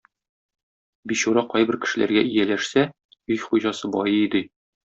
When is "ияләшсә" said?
2.31-2.87